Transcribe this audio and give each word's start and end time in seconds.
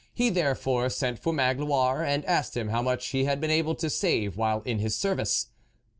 He, 0.15 0.31
therefore, 0.31 0.89
sent 0.89 1.19
for 1.19 1.31
Magloire, 1.31 2.03
and 2.03 2.25
asked 2.25 2.57
him 2.57 2.69
how 2.69 2.81
much 2.81 3.09
he 3.09 3.25
had 3.25 3.39
been 3.39 3.51
able 3.51 3.75
to 3.75 3.87
save 3.87 4.35
while 4.35 4.61
in 4.61 4.79
his 4.79 4.95
service. 4.95 5.49